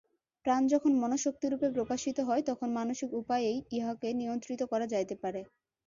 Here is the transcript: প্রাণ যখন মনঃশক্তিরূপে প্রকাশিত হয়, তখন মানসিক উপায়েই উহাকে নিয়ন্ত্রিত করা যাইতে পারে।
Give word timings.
প্রাণ 0.45 0.61
যখন 0.67 0.91
মনঃশক্তিরূপে 1.01 1.67
প্রকাশিত 1.75 2.17
হয়, 2.27 2.43
তখন 2.49 2.67
মানসিক 2.77 3.09
উপায়েই 3.21 3.57
উহাকে 3.75 4.07
নিয়ন্ত্রিত 4.19 4.61
করা 4.71 4.85
যাইতে 4.93 5.15
পারে। 5.23 5.41